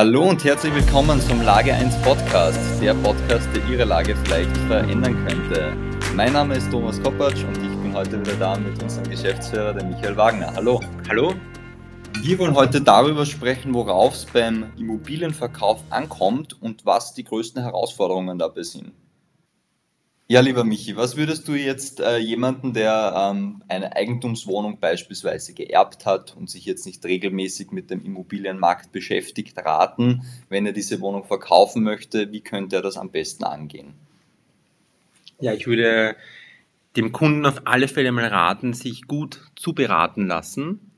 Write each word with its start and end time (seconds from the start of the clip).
Hallo 0.00 0.30
und 0.30 0.42
herzlich 0.44 0.74
willkommen 0.74 1.20
zum 1.20 1.42
Lage 1.42 1.74
1 1.74 1.94
Podcast, 2.00 2.58
der 2.80 2.94
Podcast, 2.94 3.46
der 3.54 3.62
Ihre 3.68 3.84
Lage 3.84 4.16
vielleicht 4.24 4.56
verändern 4.56 5.26
könnte. 5.26 5.76
Mein 6.16 6.32
Name 6.32 6.56
ist 6.56 6.70
Thomas 6.70 6.98
Koppatsch 7.02 7.44
und 7.44 7.58
ich 7.58 7.76
bin 7.82 7.92
heute 7.92 8.18
wieder 8.18 8.32
da 8.36 8.56
mit 8.56 8.82
unserem 8.82 9.10
Geschäftsführer, 9.10 9.74
der 9.74 9.84
Michael 9.84 10.16
Wagner. 10.16 10.54
Hallo. 10.56 10.80
Hallo. 11.06 11.34
Wir 12.22 12.38
wollen 12.38 12.54
heute 12.54 12.80
darüber 12.80 13.26
sprechen, 13.26 13.74
worauf 13.74 14.14
es 14.14 14.24
beim 14.24 14.72
Immobilienverkauf 14.78 15.82
ankommt 15.90 16.56
und 16.62 16.86
was 16.86 17.12
die 17.12 17.24
größten 17.24 17.62
Herausforderungen 17.62 18.38
dabei 18.38 18.62
sind. 18.62 18.92
Ja, 20.30 20.38
lieber 20.38 20.62
Michi, 20.62 20.94
was 20.94 21.16
würdest 21.16 21.48
du 21.48 21.56
jetzt 21.56 21.98
äh, 21.98 22.18
jemanden, 22.18 22.72
der 22.72 23.32
ähm, 23.32 23.64
eine 23.66 23.96
Eigentumswohnung 23.96 24.78
beispielsweise 24.78 25.54
geerbt 25.54 26.06
hat 26.06 26.36
und 26.36 26.48
sich 26.48 26.66
jetzt 26.66 26.86
nicht 26.86 27.04
regelmäßig 27.04 27.72
mit 27.72 27.90
dem 27.90 28.04
Immobilienmarkt 28.04 28.92
beschäftigt, 28.92 29.58
raten, 29.58 30.22
wenn 30.48 30.66
er 30.66 30.72
diese 30.72 31.00
Wohnung 31.00 31.24
verkaufen 31.24 31.82
möchte? 31.82 32.30
Wie 32.30 32.42
könnte 32.42 32.76
er 32.76 32.82
das 32.82 32.96
am 32.96 33.10
besten 33.10 33.42
angehen? 33.42 33.94
Ja, 35.40 35.52
ich 35.52 35.66
würde 35.66 36.14
dem 36.94 37.10
Kunden 37.10 37.44
auf 37.44 37.62
alle 37.64 37.88
Fälle 37.88 38.12
mal 38.12 38.28
raten, 38.28 38.72
sich 38.72 39.08
gut 39.08 39.40
zu 39.56 39.72
beraten 39.72 40.28
lassen. 40.28 40.92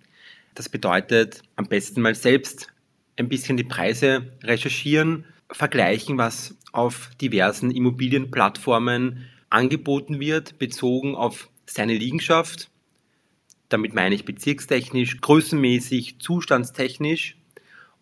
Das 0.54 0.68
bedeutet 0.68 1.40
am 1.56 1.68
besten 1.68 2.02
mal 2.02 2.14
selbst 2.14 2.68
ein 3.16 3.30
bisschen 3.30 3.56
die 3.56 3.64
Preise 3.64 4.30
recherchieren, 4.42 5.24
vergleichen, 5.50 6.18
was 6.18 6.54
auf 6.72 7.10
diversen 7.20 7.70
Immobilienplattformen 7.70 9.28
angeboten 9.50 10.18
wird, 10.18 10.58
bezogen 10.58 11.14
auf 11.14 11.50
seine 11.66 11.94
Liegenschaft. 11.94 12.70
Damit 13.68 13.94
meine 13.94 14.14
ich 14.14 14.24
bezirkstechnisch, 14.24 15.20
größenmäßig, 15.20 16.18
zustandstechnisch 16.18 17.36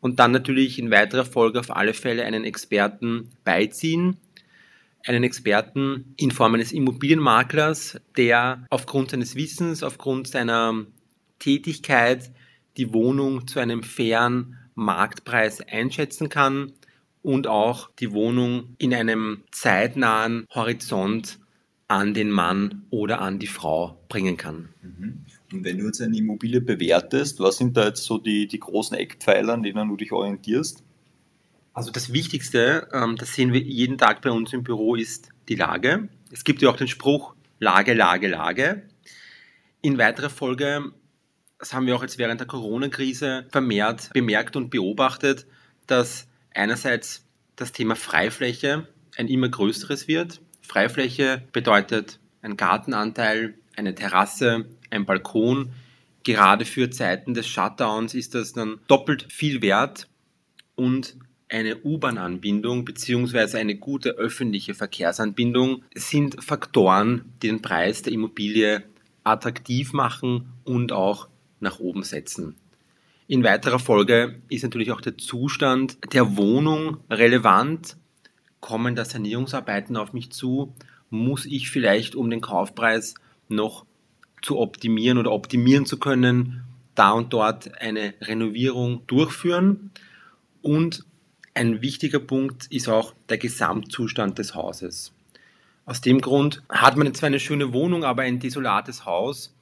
und 0.00 0.18
dann 0.18 0.32
natürlich 0.32 0.78
in 0.78 0.90
weiterer 0.90 1.24
Folge 1.24 1.60
auf 1.60 1.74
alle 1.74 1.94
Fälle 1.94 2.24
einen 2.24 2.44
Experten 2.44 3.30
beiziehen. 3.44 4.16
Einen 5.06 5.24
Experten 5.24 6.14
in 6.16 6.30
Form 6.30 6.54
eines 6.54 6.72
Immobilienmaklers, 6.72 8.00
der 8.16 8.66
aufgrund 8.70 9.10
seines 9.10 9.34
Wissens, 9.34 9.82
aufgrund 9.82 10.28
seiner 10.28 10.86
Tätigkeit 11.38 12.30
die 12.76 12.92
Wohnung 12.92 13.46
zu 13.46 13.60
einem 13.60 13.82
fairen 13.82 14.58
Marktpreis 14.74 15.60
einschätzen 15.60 16.28
kann 16.28 16.72
und 17.22 17.46
auch 17.46 17.90
die 17.98 18.12
Wohnung 18.12 18.74
in 18.78 18.94
einem 18.94 19.42
zeitnahen 19.50 20.46
Horizont 20.54 21.38
an 21.88 22.14
den 22.14 22.30
Mann 22.30 22.86
oder 22.90 23.20
an 23.20 23.38
die 23.38 23.48
Frau 23.48 23.98
bringen 24.08 24.36
kann. 24.36 24.68
Mhm. 24.82 25.26
Und 25.52 25.64
wenn 25.64 25.78
du 25.78 25.86
jetzt 25.86 26.00
eine 26.00 26.16
Immobilie 26.16 26.60
bewertest, 26.60 27.40
was 27.40 27.58
sind 27.58 27.76
da 27.76 27.86
jetzt 27.86 28.04
so 28.04 28.18
die, 28.18 28.46
die 28.46 28.60
großen 28.60 28.96
Eckpfeiler, 28.96 29.54
an 29.54 29.64
denen 29.64 29.88
du 29.88 29.96
dich 29.96 30.12
orientierst? 30.12 30.84
Also 31.72 31.90
das 31.90 32.12
Wichtigste, 32.12 32.88
ähm, 32.92 33.16
das 33.16 33.34
sehen 33.34 33.52
wir 33.52 33.60
jeden 33.60 33.98
Tag 33.98 34.22
bei 34.22 34.30
uns 34.30 34.52
im 34.52 34.62
Büro, 34.62 34.94
ist 34.94 35.30
die 35.48 35.56
Lage. 35.56 36.08
Es 36.30 36.44
gibt 36.44 36.62
ja 36.62 36.70
auch 36.70 36.76
den 36.76 36.88
Spruch 36.88 37.34
Lage, 37.58 37.94
Lage, 37.94 38.28
Lage. 38.28 38.82
In 39.82 39.98
weiterer 39.98 40.30
Folge, 40.30 40.92
das 41.58 41.74
haben 41.74 41.86
wir 41.86 41.96
auch 41.96 42.02
jetzt 42.02 42.18
während 42.18 42.40
der 42.40 42.46
Corona-Krise 42.46 43.46
vermehrt 43.50 44.10
bemerkt 44.12 44.56
und 44.56 44.70
beobachtet, 44.70 45.46
dass 45.86 46.28
einerseits 46.54 47.24
das 47.56 47.72
Thema 47.72 47.96
Freifläche 47.96 48.88
ein 49.16 49.28
immer 49.28 49.48
größeres 49.48 50.08
wird. 50.08 50.40
Freifläche 50.62 51.42
bedeutet 51.52 52.20
ein 52.42 52.56
Gartenanteil, 52.56 53.54
eine 53.76 53.94
Terrasse, 53.94 54.66
ein 54.90 55.04
Balkon. 55.04 55.72
Gerade 56.22 56.64
für 56.64 56.90
Zeiten 56.90 57.34
des 57.34 57.46
Shutdowns 57.46 58.14
ist 58.14 58.34
das 58.34 58.52
dann 58.52 58.80
doppelt 58.86 59.26
viel 59.30 59.62
wert 59.62 60.08
und 60.74 61.16
eine 61.48 61.82
U-Bahn-Anbindung 61.82 62.84
bzw. 62.84 63.58
eine 63.58 63.76
gute 63.76 64.10
öffentliche 64.10 64.74
Verkehrsanbindung 64.74 65.82
sind 65.94 66.42
Faktoren, 66.42 67.32
die 67.42 67.48
den 67.48 67.60
Preis 67.60 68.02
der 68.02 68.12
Immobilie 68.12 68.84
attraktiv 69.24 69.92
machen 69.92 70.52
und 70.64 70.92
auch 70.92 71.28
nach 71.58 71.80
oben 71.80 72.04
setzen. 72.04 72.56
In 73.30 73.44
weiterer 73.44 73.78
Folge 73.78 74.42
ist 74.48 74.64
natürlich 74.64 74.90
auch 74.90 75.00
der 75.00 75.16
Zustand 75.16 75.98
der 76.12 76.36
Wohnung 76.36 76.96
relevant. 77.08 77.96
Kommen 78.58 78.96
da 78.96 79.04
Sanierungsarbeiten 79.04 79.96
auf 79.96 80.12
mich 80.12 80.32
zu? 80.32 80.74
Muss 81.10 81.46
ich 81.46 81.70
vielleicht, 81.70 82.16
um 82.16 82.28
den 82.28 82.40
Kaufpreis 82.40 83.14
noch 83.46 83.86
zu 84.42 84.58
optimieren 84.58 85.16
oder 85.16 85.30
optimieren 85.30 85.86
zu 85.86 86.00
können, 86.00 86.64
da 86.96 87.12
und 87.12 87.32
dort 87.32 87.80
eine 87.80 88.14
Renovierung 88.20 89.06
durchführen? 89.06 89.92
Und 90.60 91.04
ein 91.54 91.82
wichtiger 91.82 92.18
Punkt 92.18 92.66
ist 92.66 92.88
auch 92.88 93.14
der 93.28 93.38
Gesamtzustand 93.38 94.40
des 94.40 94.56
Hauses. 94.56 95.12
Aus 95.86 96.00
dem 96.00 96.20
Grund 96.20 96.64
hat 96.68 96.96
man 96.96 97.14
zwar 97.14 97.28
eine 97.28 97.38
schöne 97.38 97.72
Wohnung, 97.72 98.02
aber 98.02 98.22
ein 98.22 98.40
desolates 98.40 99.04
Haus 99.04 99.54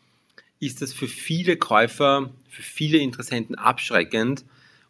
ist 0.61 0.83
das 0.83 0.93
für 0.93 1.09
viele 1.09 1.57
Käufer, 1.57 2.31
für 2.49 2.63
viele 2.63 2.99
Interessenten 2.99 3.55
abschreckend 3.55 4.45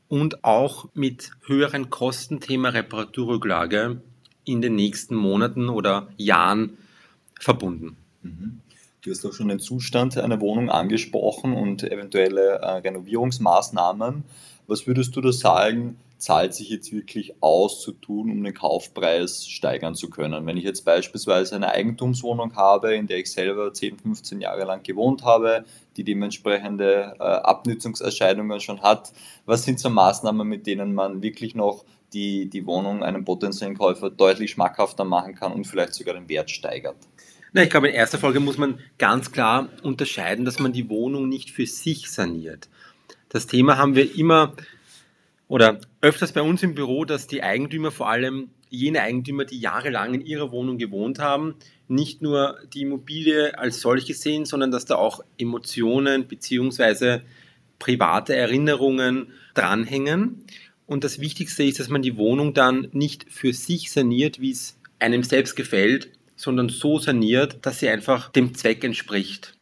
und 0.08 0.44
auch 0.44 0.88
mit 0.94 1.32
höheren 1.46 1.90
Kosten 1.90 2.40
Thema 2.40 2.70
Reparaturrücklage 2.70 4.00
in 4.44 4.62
den 4.62 4.74
nächsten 4.74 5.14
Monaten 5.14 5.68
oder 5.68 6.08
Jahren 6.16 6.78
verbunden. 7.38 7.96
Mhm. 8.22 8.60
Du 9.02 9.10
hast 9.10 9.24
auch 9.24 9.32
schon 9.32 9.48
den 9.48 9.60
Zustand 9.60 10.16
einer 10.18 10.40
Wohnung 10.40 10.70
angesprochen 10.70 11.52
und 11.54 11.84
eventuelle 11.84 12.58
äh, 12.58 12.70
Renovierungsmaßnahmen. 12.78 14.24
Was 14.68 14.86
würdest 14.86 15.16
du 15.16 15.22
da 15.22 15.32
sagen, 15.32 15.98
zahlt 16.18 16.52
sich 16.52 16.68
jetzt 16.68 16.92
wirklich 16.92 17.42
aus 17.42 17.80
zu 17.80 17.92
tun, 17.92 18.30
um 18.30 18.44
den 18.44 18.52
Kaufpreis 18.52 19.48
steigern 19.48 19.94
zu 19.94 20.10
können? 20.10 20.44
Wenn 20.44 20.58
ich 20.58 20.64
jetzt 20.64 20.84
beispielsweise 20.84 21.56
eine 21.56 21.70
Eigentumswohnung 21.70 22.54
habe, 22.54 22.94
in 22.94 23.06
der 23.06 23.16
ich 23.16 23.32
selber 23.32 23.72
10, 23.72 23.98
15 23.98 24.42
Jahre 24.42 24.64
lang 24.64 24.82
gewohnt 24.82 25.24
habe, 25.24 25.64
die 25.96 26.04
dementsprechende 26.04 27.14
äh, 27.18 27.22
Abnützungserscheinungen 27.22 28.60
schon 28.60 28.82
hat, 28.82 29.14
was 29.46 29.64
sind 29.64 29.80
so 29.80 29.88
Maßnahmen, 29.88 30.46
mit 30.46 30.66
denen 30.66 30.92
man 30.92 31.22
wirklich 31.22 31.54
noch 31.54 31.86
die, 32.12 32.50
die 32.50 32.66
Wohnung 32.66 33.02
einem 33.02 33.24
potenziellen 33.24 33.78
Käufer 33.78 34.10
deutlich 34.10 34.50
schmackhafter 34.50 35.04
machen 35.04 35.34
kann 35.34 35.52
und 35.52 35.66
vielleicht 35.66 35.94
sogar 35.94 36.12
den 36.12 36.28
Wert 36.28 36.50
steigert? 36.50 36.96
Na, 37.54 37.62
ich 37.62 37.70
glaube, 37.70 37.88
in 37.88 37.94
erster 37.94 38.18
Folge 38.18 38.40
muss 38.40 38.58
man 38.58 38.80
ganz 38.98 39.32
klar 39.32 39.70
unterscheiden, 39.82 40.44
dass 40.44 40.58
man 40.58 40.74
die 40.74 40.90
Wohnung 40.90 41.30
nicht 41.30 41.50
für 41.50 41.64
sich 41.64 42.10
saniert. 42.10 42.68
Das 43.28 43.46
Thema 43.46 43.76
haben 43.76 43.94
wir 43.94 44.16
immer 44.16 44.54
oder 45.48 45.80
öfters 46.00 46.32
bei 46.32 46.42
uns 46.42 46.62
im 46.62 46.74
Büro, 46.74 47.04
dass 47.04 47.26
die 47.26 47.42
Eigentümer, 47.42 47.90
vor 47.90 48.08
allem 48.08 48.50
jene 48.70 49.02
Eigentümer, 49.02 49.44
die 49.44 49.58
jahrelang 49.58 50.14
in 50.14 50.20
ihrer 50.24 50.50
Wohnung 50.52 50.78
gewohnt 50.78 51.18
haben, 51.18 51.54
nicht 51.88 52.20
nur 52.20 52.58
die 52.72 52.82
Immobilie 52.82 53.58
als 53.58 53.80
solche 53.80 54.14
sehen, 54.14 54.44
sondern 54.44 54.70
dass 54.70 54.84
da 54.84 54.96
auch 54.96 55.24
Emotionen 55.38 56.26
bzw. 56.26 57.20
private 57.78 58.36
Erinnerungen 58.36 59.28
dranhängen. 59.54 60.44
Und 60.86 61.04
das 61.04 61.18
Wichtigste 61.18 61.64
ist, 61.64 61.80
dass 61.80 61.88
man 61.88 62.02
die 62.02 62.16
Wohnung 62.16 62.54
dann 62.54 62.88
nicht 62.92 63.26
für 63.30 63.52
sich 63.52 63.90
saniert, 63.90 64.40
wie 64.40 64.50
es 64.50 64.78
einem 64.98 65.22
selbst 65.22 65.56
gefällt, 65.56 66.10
sondern 66.36 66.68
so 66.68 66.98
saniert, 66.98 67.58
dass 67.62 67.80
sie 67.80 67.88
einfach 67.88 68.30
dem 68.30 68.54
Zweck 68.54 68.84
entspricht. 68.84 69.57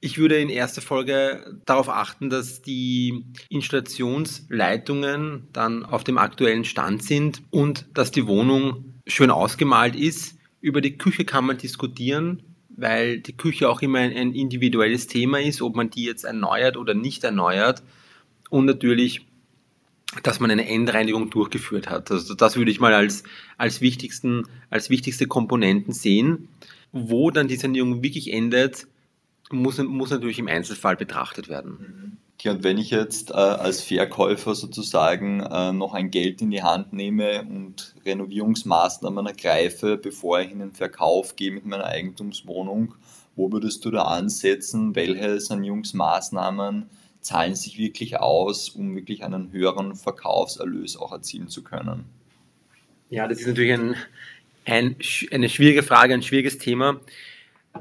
Ich 0.00 0.18
würde 0.18 0.38
in 0.38 0.50
erster 0.50 0.82
Folge 0.82 1.58
darauf 1.64 1.88
achten, 1.88 2.28
dass 2.28 2.60
die 2.60 3.24
Installationsleitungen 3.48 5.48
dann 5.52 5.84
auf 5.84 6.04
dem 6.04 6.18
aktuellen 6.18 6.64
Stand 6.64 7.02
sind 7.02 7.42
und 7.50 7.86
dass 7.94 8.10
die 8.10 8.26
Wohnung 8.26 9.00
schön 9.06 9.30
ausgemalt 9.30 9.96
ist. 9.96 10.36
Über 10.60 10.82
die 10.82 10.98
Küche 10.98 11.24
kann 11.24 11.46
man 11.46 11.56
diskutieren, 11.56 12.42
weil 12.68 13.20
die 13.20 13.36
Küche 13.36 13.70
auch 13.70 13.80
immer 13.80 14.00
ein 14.00 14.34
individuelles 14.34 15.06
Thema 15.06 15.40
ist, 15.40 15.62
ob 15.62 15.76
man 15.76 15.88
die 15.88 16.04
jetzt 16.04 16.24
erneuert 16.24 16.76
oder 16.76 16.92
nicht 16.92 17.24
erneuert. 17.24 17.82
Und 18.50 18.66
natürlich, 18.66 19.26
dass 20.22 20.40
man 20.40 20.50
eine 20.50 20.68
Endreinigung 20.68 21.30
durchgeführt 21.30 21.88
hat. 21.88 22.10
Also 22.10 22.34
das 22.34 22.56
würde 22.56 22.70
ich 22.70 22.80
mal 22.80 22.92
als, 22.92 23.22
als, 23.56 23.80
wichtigsten, 23.80 24.42
als 24.68 24.90
wichtigste 24.90 25.26
Komponenten 25.26 25.94
sehen. 25.94 26.48
Wo 26.92 27.30
dann 27.30 27.48
die 27.48 27.56
Sanierung 27.56 28.02
wirklich 28.02 28.32
endet, 28.32 28.86
muss, 29.50 29.78
muss 29.78 30.10
natürlich 30.10 30.38
im 30.38 30.48
Einzelfall 30.48 30.96
betrachtet 30.96 31.48
werden. 31.48 32.18
Okay, 32.38 32.50
und 32.50 32.64
wenn 32.64 32.76
ich 32.76 32.90
jetzt 32.90 33.30
äh, 33.30 33.34
als 33.34 33.80
Verkäufer 33.80 34.54
sozusagen 34.54 35.40
äh, 35.40 35.72
noch 35.72 35.94
ein 35.94 36.10
Geld 36.10 36.42
in 36.42 36.50
die 36.50 36.62
Hand 36.62 36.92
nehme 36.92 37.42
und 37.42 37.94
Renovierungsmaßnahmen 38.04 39.26
ergreife, 39.26 39.96
bevor 39.96 40.40
ich 40.40 40.50
in 40.50 40.58
den 40.58 40.72
Verkauf 40.72 41.36
gehe 41.36 41.50
mit 41.50 41.64
meiner 41.64 41.86
Eigentumswohnung, 41.86 42.94
wo 43.36 43.50
würdest 43.52 43.84
du 43.84 43.90
da 43.90 44.02
ansetzen? 44.02 44.94
Welche 44.94 45.40
Sanierungsmaßnahmen 45.40 46.90
zahlen 47.20 47.54
sich 47.54 47.78
wirklich 47.78 48.18
aus, 48.18 48.70
um 48.70 48.94
wirklich 48.94 49.24
einen 49.24 49.52
höheren 49.52 49.96
Verkaufserlös 49.96 50.96
auch 50.96 51.12
erzielen 51.12 51.48
zu 51.48 51.62
können? 51.62 52.04
Ja, 53.08 53.28
das 53.28 53.40
ist 53.40 53.46
natürlich 53.46 53.72
ein, 53.72 53.94
ein, 54.64 54.96
eine 55.30 55.48
schwierige 55.48 55.82
Frage, 55.82 56.14
ein 56.14 56.22
schwieriges 56.22 56.58
Thema. 56.58 57.00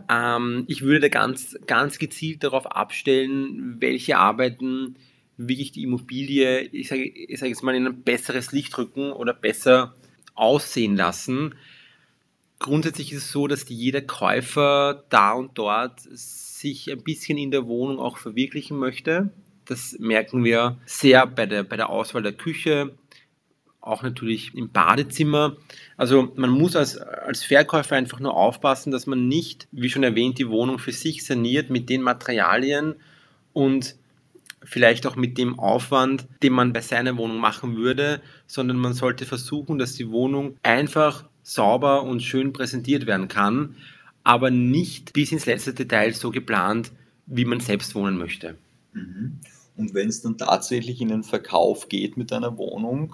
Ähm, 0.10 0.66
ich 0.68 0.82
würde 0.82 1.02
da 1.02 1.08
ganz, 1.10 1.58
ganz 1.68 2.00
gezielt 2.00 2.44
darauf 2.44 2.68
abstellen, 2.68 3.78
welche 3.80 4.18
Arbeiten 4.18 4.96
wirklich 5.38 5.72
die 5.72 5.84
Immobilie, 5.84 6.62
ich 6.62 6.88
sage, 6.88 7.04
ich 7.04 7.40
sage 7.40 7.50
jetzt 7.50 7.64
mal, 7.64 7.76
in 7.76 7.88
ein 7.88 8.04
besseres 8.04 8.52
Licht 8.52 8.78
rücken 8.78 9.12
oder 9.12 9.34
besser 9.34 9.96
aussehen 10.34 10.96
lassen. 10.96 11.56
Grundsätzlich 12.60 13.12
ist 13.12 13.24
es 13.24 13.32
so, 13.32 13.48
dass 13.48 13.68
jeder 13.68 14.02
Käufer 14.02 15.04
da 15.10 15.34
und 15.34 15.58
dort 15.58 16.00
sich 16.00 16.92
ein 16.92 17.04
bisschen 17.04 17.38
in 17.38 17.52
der 17.52 17.68
Wohnung 17.68 18.00
auch 18.00 18.18
verwirklichen 18.18 18.78
möchte. 18.78 19.30
Das 19.66 19.98
merken 20.00 20.44
wir 20.44 20.78
sehr 20.86 21.28
bei 21.28 21.46
der, 21.46 21.64
bei 21.64 21.76
der 21.76 21.90
Auswahl 21.90 22.24
der 22.24 22.34
Küche, 22.34 22.96
auch 23.86 24.04
natürlich 24.04 24.56
im 24.56 24.70
Badezimmer. 24.70 25.56
Also 25.96 26.34
man 26.36 26.50
muss 26.50 26.76
als, 26.76 26.98
als 26.98 27.44
Verkäufer 27.44 27.96
einfach 27.96 28.20
nur 28.20 28.36
aufpassen, 28.36 28.92
dass 28.92 29.06
man 29.06 29.28
nicht, 29.28 29.68
wie 29.72 29.90
schon 29.90 30.04
erwähnt, 30.04 30.40
die 30.40 30.50
Wohnung 30.50 30.80
für 30.80 30.92
sich 30.92 31.24
saniert 31.24 31.70
mit 31.70 31.90
den 31.90 32.02
Materialien 32.02 32.96
und 33.54 33.96
vielleicht 34.64 35.06
auch 35.06 35.16
mit 35.16 35.38
dem 35.38 35.60
Aufwand, 35.60 36.26
den 36.42 36.54
man 36.54 36.74
bei 36.74 36.82
seiner 36.82 37.16
Wohnung 37.18 37.38
machen 37.38 37.78
würde, 37.78 38.22
sondern 38.48 38.78
man 38.78 38.94
sollte 38.94 39.26
versuchen, 39.26 39.78
dass 39.78 39.94
die 39.94 40.10
Wohnung 40.10 40.58
einfach 40.64 41.26
sauber 41.44 42.04
und 42.04 42.24
schön 42.24 42.54
präsentiert 42.54 43.06
werden 43.06 43.28
kann, 43.28 43.76
aber 44.24 44.50
nicht 44.50 45.14
bis 45.14 45.32
ins 45.32 45.46
letzte 45.46 45.76
Detail 45.76 46.12
so 46.14 46.32
geplant, 46.32 46.92
wie 47.28 47.46
man 47.46 47.60
selbst 47.60 47.94
wohnen 47.94 48.18
möchte. 48.18 48.56
Mhm. 48.94 49.40
Und 49.78 49.94
wenn 49.94 50.08
es 50.08 50.24
dann 50.24 50.40
tatsächlich 50.40 51.02
in 51.02 51.10
den 51.10 51.24
Verkauf 51.24 51.88
geht 51.90 52.18
mit 52.18 52.34
einer 52.34 52.58
Wohnung, 52.58 53.14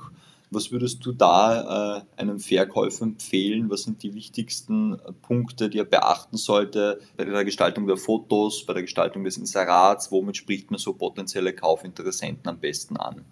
was 0.51 0.71
würdest 0.71 1.03
du 1.06 1.13
da 1.13 1.98
äh, 1.98 2.21
einem 2.21 2.39
Verkäufer 2.39 3.03
empfehlen? 3.03 3.69
Was 3.69 3.83
sind 3.83 4.03
die 4.03 4.13
wichtigsten 4.13 4.95
äh, 4.95 5.13
Punkte, 5.21 5.69
die 5.69 5.80
er 5.80 5.86
beachten 5.86 6.36
sollte 6.36 7.00
bei 7.15 7.24
der 7.24 7.45
Gestaltung 7.45 7.88
der 7.88 7.95
Fotos, 7.95 8.65
bei 8.65 8.74
der 8.74 8.81
Gestaltung 8.81 9.24
des 9.24 9.38
Inserats? 9.38 10.12
Womit 10.12 10.36
spricht 10.36 10.69
man 10.69 10.77
so 10.77 10.94
potenzielle 10.94 11.53
Kaufinteressenten 11.53 12.50
am 12.50 12.59
besten 12.59 12.98
an? 12.98 13.24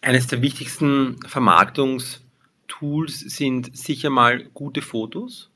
Eines 0.00 0.26
der 0.26 0.42
wichtigsten 0.42 1.20
Vermarktungstools 1.24 3.20
sind 3.20 3.76
sicher 3.76 4.10
mal 4.10 4.44
gute 4.54 4.82
Fotos. 4.82 5.50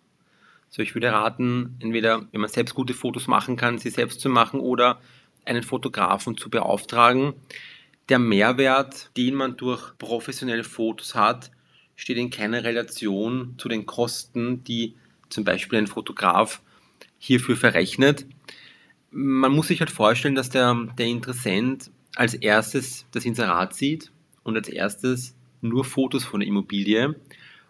Also 0.69 0.82
ich 0.82 0.94
würde 0.94 1.11
raten, 1.11 1.76
entweder 1.81 2.29
wenn 2.31 2.41
man 2.41 2.50
selbst 2.50 2.76
gute 2.76 2.94
Fotos 2.94 3.26
machen 3.26 3.56
kann, 3.56 3.79
sie 3.79 3.91
selbst 3.91 4.20
zu 4.20 4.29
machen 4.29 4.61
oder 4.61 5.00
einen 5.44 5.64
Fotografen 5.64 6.37
zu 6.37 6.50
beauftragen 6.50 7.35
der 8.11 8.19
Mehrwert, 8.19 9.11
den 9.17 9.35
man 9.35 9.57
durch 9.57 9.97
professionelle 9.97 10.65
Fotos 10.65 11.15
hat, 11.15 11.51
steht 11.95 12.19
in 12.19 12.31
keiner 12.31 12.65
Relation 12.65 13.55
zu 13.57 13.69
den 13.69 13.87
Kosten, 13.87 14.65
die 14.65 14.95
zum 15.29 15.45
Beispiel 15.45 15.79
ein 15.79 15.87
Fotograf 15.87 16.61
hierfür 17.19 17.57
verrechnet. 17.57 18.27
Man 19.11 19.53
muss 19.53 19.69
sich 19.69 19.81
halt 19.81 19.91
vorstellen, 19.91 20.35
dass 20.35 20.51
der, 20.51 20.75
der 20.99 21.07
Interessent 21.07 21.91
als 22.17 22.35
erstes 22.35 23.07
das 23.12 23.25
Inserat 23.25 23.75
sieht 23.75 24.11
und 24.43 24.57
als 24.57 24.69
erstes 24.69 25.37
nur 25.61 25.85
Fotos 25.85 26.25
von 26.25 26.41
der 26.41 26.49
Immobilie. 26.49 27.15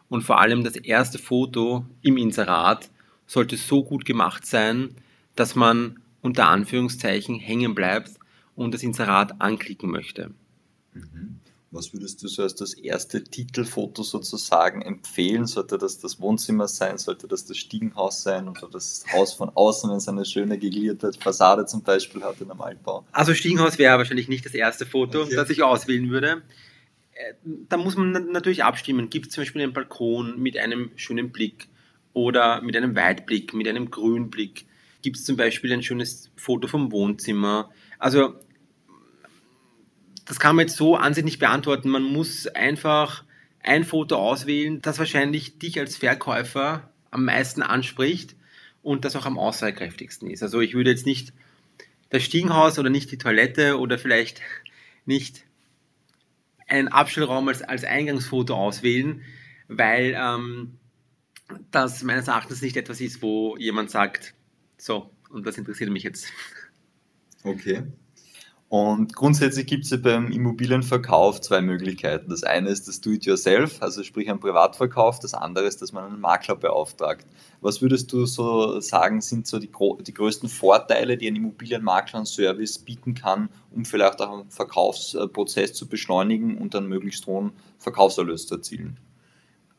Und 0.08 0.22
vor 0.22 0.40
allem 0.40 0.64
das 0.64 0.76
erste 0.76 1.19
Foto 1.19 1.84
im 2.02 2.16
Inserat 2.16 2.90
sollte 3.26 3.56
so 3.56 3.84
gut 3.84 4.04
gemacht 4.04 4.46
sein, 4.46 4.94
dass 5.37 5.54
man 5.54 6.00
unter 6.22 6.48
Anführungszeichen 6.48 7.38
hängen 7.38 7.75
bleibt 7.75 8.19
und 8.64 8.74
das 8.74 8.82
Inserat 8.82 9.40
anklicken 9.40 9.90
möchte. 9.90 10.32
Mhm. 10.92 11.40
Was 11.72 11.92
würdest 11.92 12.20
du 12.22 12.26
so 12.26 12.42
als 12.42 12.56
das 12.56 12.74
erste 12.74 13.22
Titelfoto 13.22 14.02
sozusagen 14.02 14.82
empfehlen? 14.82 15.46
Sollte 15.46 15.78
das 15.78 16.00
das 16.00 16.20
Wohnzimmer 16.20 16.66
sein? 16.66 16.98
Sollte 16.98 17.28
das 17.28 17.44
das 17.46 17.58
Stiegenhaus 17.58 18.24
sein? 18.24 18.48
Oder 18.48 18.68
das 18.72 19.04
Haus 19.12 19.34
von 19.34 19.50
außen, 19.50 19.88
wenn 19.88 19.98
es 19.98 20.08
eine 20.08 20.24
schöne 20.24 20.58
geglierte 20.58 21.12
Fassade 21.12 21.66
zum 21.66 21.84
Beispiel 21.84 22.22
hat 22.22 22.40
in 22.40 22.50
einem 22.50 22.60
Altbau? 22.60 23.06
Also 23.12 23.34
Stiegenhaus 23.34 23.78
wäre 23.78 23.98
wahrscheinlich 23.98 24.28
nicht 24.28 24.44
das 24.44 24.54
erste 24.54 24.84
Foto, 24.84 25.22
okay. 25.22 25.36
das 25.36 25.48
ich 25.48 25.62
auswählen 25.62 26.10
würde. 26.10 26.42
Äh, 27.12 27.34
da 27.68 27.76
muss 27.76 27.96
man 27.96 28.10
natürlich 28.32 28.64
abstimmen. 28.64 29.08
Gibt 29.08 29.28
es 29.28 29.34
zum 29.34 29.42
Beispiel 29.42 29.62
einen 29.62 29.72
Balkon 29.72 30.40
mit 30.40 30.58
einem 30.58 30.90
schönen 30.96 31.30
Blick 31.30 31.68
oder 32.14 32.62
mit 32.62 32.76
einem 32.76 32.96
Weitblick, 32.96 33.54
mit 33.54 33.68
einem 33.68 33.92
Grünblick? 33.92 34.66
Gibt 35.02 35.18
es 35.18 35.24
zum 35.24 35.36
Beispiel 35.36 35.72
ein 35.72 35.84
schönes 35.84 36.32
Foto 36.34 36.66
vom 36.66 36.90
Wohnzimmer? 36.90 37.70
Also 38.00 38.34
das 40.30 40.38
kann 40.38 40.54
man 40.54 40.68
jetzt 40.68 40.76
so 40.76 40.94
an 40.94 41.12
sich 41.12 41.24
nicht 41.24 41.40
beantworten. 41.40 41.88
Man 41.88 42.04
muss 42.04 42.46
einfach 42.46 43.24
ein 43.64 43.82
Foto 43.82 44.14
auswählen, 44.14 44.80
das 44.80 45.00
wahrscheinlich 45.00 45.58
dich 45.58 45.80
als 45.80 45.96
Verkäufer 45.96 46.88
am 47.10 47.24
meisten 47.24 47.62
anspricht 47.62 48.36
und 48.80 49.04
das 49.04 49.16
auch 49.16 49.26
am 49.26 49.40
aussagekräftigsten 49.40 50.30
ist. 50.30 50.44
Also 50.44 50.60
ich 50.60 50.74
würde 50.74 50.90
jetzt 50.90 51.04
nicht 51.04 51.32
das 52.10 52.22
Stiegenhaus 52.22 52.78
oder 52.78 52.90
nicht 52.90 53.10
die 53.10 53.18
Toilette 53.18 53.76
oder 53.80 53.98
vielleicht 53.98 54.40
nicht 55.04 55.42
einen 56.68 56.86
Abstellraum 56.86 57.48
als, 57.48 57.62
als 57.62 57.82
Eingangsfoto 57.82 58.54
auswählen, 58.54 59.22
weil 59.66 60.16
ähm, 60.16 60.78
das 61.72 62.04
meines 62.04 62.28
Erachtens 62.28 62.62
nicht 62.62 62.76
etwas 62.76 63.00
ist, 63.00 63.20
wo 63.20 63.56
jemand 63.56 63.90
sagt, 63.90 64.34
so, 64.78 65.10
und 65.28 65.44
das 65.44 65.58
interessiert 65.58 65.90
mich 65.90 66.04
jetzt. 66.04 66.28
Okay. 67.42 67.82
Und 68.70 69.17
grundsätzlich 69.17 69.67
gibt 69.67 69.82
es 69.82 69.90
ja 69.90 69.96
beim 69.96 70.31
Immobilienverkauf 70.31 71.40
zwei 71.40 71.61
Möglichkeiten. 71.61 72.31
Das 72.31 72.44
eine 72.44 72.69
ist 72.69 72.87
das 72.87 73.00
Do-it-yourself, 73.00 73.82
also 73.82 74.05
sprich 74.05 74.31
ein 74.31 74.38
Privatverkauf. 74.38 75.19
Das 75.19 75.34
andere 75.34 75.64
ist, 75.67 75.82
dass 75.82 75.93
man 75.93 76.05
einen 76.05 76.20
Makler 76.20 76.55
beauftragt. 76.55 77.26
Was 77.61 77.82
würdest 77.82 78.12
du 78.12 78.26
so 78.26 78.78
sagen, 78.78 79.22
sind 79.22 79.49
so 79.49 79.58
die, 79.58 79.72
die 80.06 80.14
größten 80.14 80.49
Vorteile, 80.49 81.17
die 81.17 81.26
ein 81.26 81.34
Immobilienmakler 81.34 82.20
und 82.20 82.26
Service 82.26 82.78
bieten 82.78 83.14
kann, 83.14 83.49
um 83.72 83.84
vielleicht 83.84 84.22
auch 84.22 84.38
einen 84.38 84.50
Verkaufsprozess 84.50 85.73
zu 85.73 85.88
beschleunigen 85.88 86.56
und 86.56 86.76
einen 86.76 86.87
möglichst 86.87 87.26
hohen 87.26 87.50
Verkaufserlös 87.78 88.46
zu 88.46 88.55
erzielen? 88.55 89.00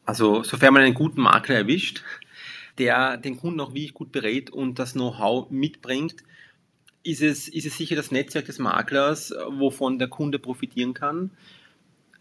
Also, 0.04 0.44
sofern 0.44 0.74
man 0.74 0.84
einen 0.84 0.96
guten 0.96 1.22
Makler 1.22 1.56
erwischt, 1.56 2.04
der 2.78 3.16
den 3.16 3.38
Kunden 3.38 3.62
auch 3.62 3.70
wirklich 3.70 3.94
gut 3.94 4.12
berät 4.12 4.50
und 4.50 4.80
das 4.80 4.92
Know-how 4.92 5.50
mitbringt, 5.50 6.26
ist 7.03 7.21
es, 7.21 7.48
ist 7.48 7.65
es 7.65 7.77
sicher 7.77 7.95
das 7.95 8.12
Netzwerk 8.12 8.45
des 8.45 8.59
Maklers, 8.59 9.33
wovon 9.50 10.00
der 10.00 10.07
Kunde 10.07 10.39
profitieren 10.39 10.94
kann. 10.94 11.31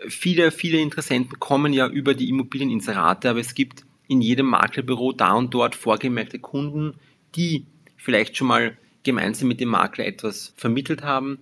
Viele, 0.08 0.50
viele 0.50 0.78
Interessenten 0.78 1.38
kommen 1.38 1.72
ja 1.72 1.86
über 1.86 2.14
die 2.14 2.28
Immobilieninserate, 2.28 3.28
aber 3.28 3.40
es 3.40 3.54
gibt 3.54 3.84
in 4.08 4.20
jedem 4.20 4.46
Maklerbüro 4.46 5.12
da 5.12 5.34
und 5.34 5.52
dort 5.52 5.74
vorgemerkte 5.74 6.38
Kunden, 6.38 6.94
die 7.36 7.66
vielleicht 7.96 8.36
schon 8.36 8.48
mal 8.48 8.76
gemeinsam 9.02 9.48
mit 9.48 9.60
dem 9.60 9.68
Makler 9.68 10.06
etwas 10.06 10.52
vermittelt 10.56 11.02
haben, 11.02 11.38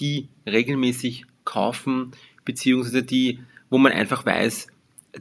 die 0.00 0.28
regelmäßig 0.46 1.26
kaufen, 1.44 2.12
beziehungsweise 2.44 3.02
die, 3.02 3.40
wo 3.70 3.78
man 3.78 3.92
einfach 3.92 4.24
weiß, 4.24 4.68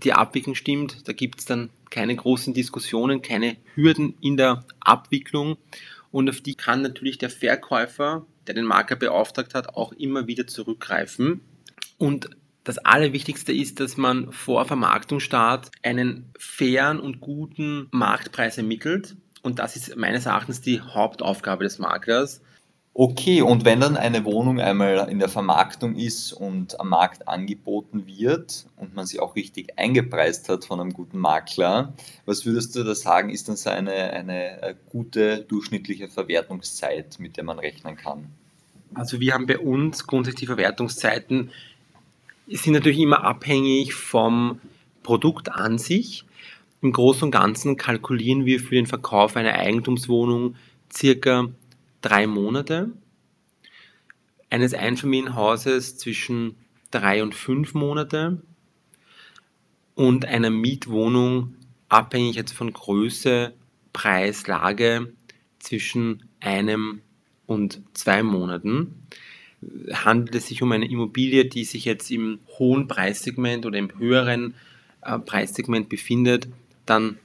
die 0.04 0.14
Abwicklung 0.14 0.56
stimmt, 0.56 1.08
da 1.08 1.14
gibt 1.14 1.40
es 1.40 1.46
dann 1.46 1.70
keine 1.90 2.16
großen 2.16 2.54
Diskussionen, 2.54 3.22
keine 3.22 3.58
Hürden 3.74 4.16
in 4.22 4.38
der 4.38 4.66
Abwicklung 4.80 5.58
und 6.16 6.30
auf 6.30 6.40
die 6.40 6.56
kann 6.56 6.82
natürlich 6.82 7.18
der 7.18 7.30
Verkäufer, 7.30 8.26
der 8.48 8.56
den 8.56 8.64
Makler 8.64 8.96
beauftragt 8.96 9.54
hat, 9.54 9.76
auch 9.76 9.92
immer 9.92 10.28
wieder 10.28 10.48
zurückgreifen. 10.48 11.42
Und 11.98 12.30
das 12.64 12.78
Allerwichtigste 12.78 13.52
ist, 13.52 13.82
dass 13.82 13.98
man 13.98 14.32
vor 14.32 14.64
Vermarktungsstart 14.64 15.72
einen 15.84 16.32
fairen 16.40 17.02
und 17.02 17.20
guten 17.20 17.90
Marktpreis 17.92 18.58
ermittelt. 18.58 19.18
Und 19.42 19.60
das 19.60 19.76
ist 19.76 19.98
meines 19.98 20.26
Erachtens 20.26 20.62
die 20.62 20.80
Hauptaufgabe 20.80 21.66
des 21.66 21.80
Maklers. 21.80 22.42
Okay, 22.98 23.42
und 23.42 23.66
wenn 23.66 23.82
dann 23.82 23.98
eine 23.98 24.24
Wohnung 24.24 24.62
einmal 24.62 25.10
in 25.10 25.20
der 25.20 25.28
Vermarktung 25.28 25.98
ist 25.98 26.32
und 26.32 26.80
am 26.80 26.88
Markt 26.88 27.28
angeboten 27.28 28.08
wird 28.08 28.68
und 28.78 28.96
man 28.96 29.06
sie 29.06 29.20
auch 29.20 29.36
richtig 29.36 29.78
eingepreist 29.78 30.48
hat 30.48 30.64
von 30.64 30.80
einem 30.80 30.94
guten 30.94 31.20
Makler, 31.20 31.94
was 32.26 32.46
würdest 32.46 32.74
du 32.74 32.86
da 32.86 32.96
sagen, 32.96 33.32
ist 33.32 33.50
dann 33.50 33.58
so 33.58 33.70
eine, 33.70 33.92
eine 33.92 34.62
äh, 34.62 34.76
gute 34.90 35.40
durchschnittliche 35.42 36.08
Verwertungszeit, 36.08 37.20
mit 37.20 37.36
der 37.36 37.44
man 37.44 37.60
rechnen 37.60 37.98
kann? 37.98 38.30
Also 38.94 39.20
wir 39.20 39.34
haben 39.34 39.46
bei 39.46 39.60
uns 39.60 40.08
grundsätzlich 40.08 40.40
die 40.40 40.46
Verwertungszeiten, 40.46 41.52
sind 42.48 42.74
natürlich 42.76 43.00
immer 43.00 43.26
abhängig 43.26 43.94
vom 43.94 44.62
Produkt 45.04 45.52
an 45.52 45.80
sich. 45.80 46.24
Im 46.82 46.94
Großen 46.94 47.24
und 47.24 47.32
Ganzen 47.32 47.76
kalkulieren 47.76 48.46
wir 48.46 48.62
für 48.62 48.76
den 48.76 48.88
Verkauf 48.88 49.36
einer 49.36 49.56
Eigentumswohnung 49.56 50.56
circa 50.90 51.50
drei 52.06 52.28
Monate, 52.28 52.92
eines 54.52 54.76
Einfamilienhauses 54.76 55.98
zwischen 55.98 56.56
drei 56.92 57.24
und 57.24 57.34
fünf 57.34 57.74
Monate 57.74 58.42
und 59.96 60.26
einer 60.26 60.52
Mietwohnung 60.52 61.56
abhängig 61.90 62.36
jetzt 62.36 62.54
von 62.54 62.72
Größe, 62.72 63.54
Preis, 63.92 64.46
Lage 64.46 65.14
zwischen 65.58 66.30
einem 66.40 67.02
und 67.48 67.82
zwei 67.94 68.22
Monaten. 68.22 69.08
Handelt 69.92 70.36
es 70.36 70.48
sich 70.48 70.62
um 70.62 70.72
eine 70.72 70.88
Immobilie, 70.88 71.46
die 71.46 71.64
sich 71.64 71.86
jetzt 71.86 72.12
im 72.12 72.40
hohen 72.60 72.88
Preissegment 72.88 73.66
oder 73.66 73.80
im 73.80 73.98
höheren 73.98 74.54
äh, 75.02 75.18
Preissegment 75.18 75.90
befindet, 75.90 76.48
dann 76.86 77.18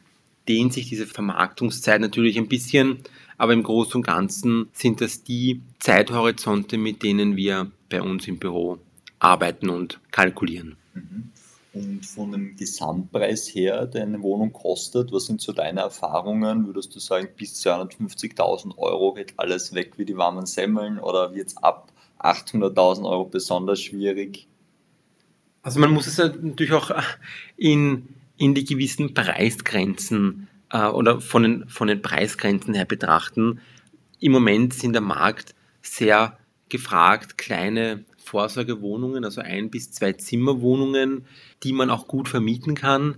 dehnt 0.50 0.72
sich 0.72 0.88
diese 0.88 1.06
Vermarktungszeit 1.06 2.00
natürlich 2.00 2.36
ein 2.36 2.48
bisschen 2.48 3.04
aber 3.40 3.54
im 3.54 3.62
Großen 3.62 3.94
und 3.94 4.02
Ganzen 4.06 4.68
sind 4.74 5.00
das 5.00 5.24
die 5.24 5.62
Zeithorizonte, 5.78 6.76
mit 6.76 7.02
denen 7.02 7.36
wir 7.36 7.70
bei 7.88 8.02
uns 8.02 8.28
im 8.28 8.38
Büro 8.38 8.76
arbeiten 9.18 9.70
und 9.70 9.98
kalkulieren. 10.10 10.76
Mhm. 10.92 11.30
Und 11.72 12.04
von 12.04 12.32
dem 12.32 12.54
Gesamtpreis 12.56 13.48
her, 13.54 13.86
der 13.86 14.02
eine 14.02 14.20
Wohnung 14.20 14.52
kostet, 14.52 15.10
was 15.10 15.24
sind 15.24 15.40
so 15.40 15.52
deine 15.52 15.80
Erfahrungen? 15.80 16.66
Würdest 16.66 16.94
du 16.94 16.98
sagen, 16.98 17.30
bis 17.34 17.64
250.000 17.64 18.76
Euro 18.76 19.14
geht 19.14 19.32
alles 19.38 19.72
weg 19.72 19.94
wie 19.96 20.04
die 20.04 20.18
warmen 20.18 20.44
Semmeln 20.44 20.98
oder 20.98 21.34
wird 21.34 21.48
es 21.48 21.56
ab 21.56 21.90
800.000 22.18 23.08
Euro 23.08 23.24
besonders 23.24 23.80
schwierig? 23.80 24.48
Also 25.62 25.80
man 25.80 25.92
muss 25.92 26.06
es 26.06 26.18
natürlich 26.18 26.74
auch 26.74 26.90
in, 27.56 28.06
in 28.40 28.54
die 28.54 28.64
gewissen 28.64 29.12
Preisgrenzen 29.12 30.48
äh, 30.72 30.86
oder 30.86 31.20
von 31.20 31.42
den, 31.42 31.68
von 31.68 31.88
den 31.88 32.00
Preisgrenzen 32.00 32.72
her 32.72 32.86
betrachten. 32.86 33.60
Im 34.18 34.32
Moment 34.32 34.72
sind 34.72 34.94
der 34.94 35.02
Markt 35.02 35.54
sehr 35.82 36.38
gefragt, 36.70 37.36
kleine 37.36 38.04
Vorsorgewohnungen, 38.16 39.26
also 39.26 39.42
ein 39.42 39.70
bis 39.70 39.92
zwei 39.92 40.14
Zimmerwohnungen, 40.14 41.26
die 41.62 41.74
man 41.74 41.90
auch 41.90 42.08
gut 42.08 42.28
vermieten 42.28 42.74
kann. 42.74 43.16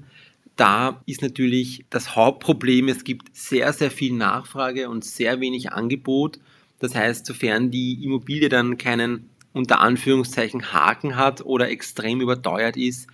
Da 0.57 1.01
ist 1.07 1.23
natürlich 1.23 1.85
das 1.89 2.17
Hauptproblem, 2.17 2.89
es 2.89 3.05
gibt 3.05 3.37
sehr, 3.37 3.73
sehr 3.73 3.93
viel 3.93 4.15
Nachfrage 4.15 4.89
und 4.89 5.05
sehr 5.05 5.39
wenig 5.41 5.71
Angebot. 5.71 6.41
Das 6.81 6.97
heißt, 6.97 7.27
sofern 7.27 7.71
die 7.71 8.03
Immobilie 8.03 8.49
dann 8.49 8.77
keinen 8.77 9.31
unter 9.53 9.81
Anführungszeichen 9.81 10.73
Haken 10.73 11.15
hat 11.17 11.43
oder 11.43 11.71
extrem 11.71 12.21
überteuert 12.21 12.77
ist, 12.77 13.07